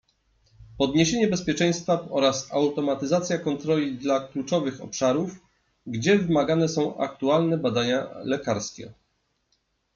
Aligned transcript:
Podniesienie 0.77 1.27
bezpieczeństwa 1.27 2.07
oraz 2.09 2.51
automatyzacja 2.53 3.37
kontroli 3.37 3.97
dla 3.97 4.27
kluczowych 4.27 4.81
obszarów, 4.83 5.35
gdzie 5.87 6.19
wymagane 6.19 6.69
są 6.69 6.97
aktualne 6.97 7.57
badania 7.57 8.07
lekarskie 8.23 8.93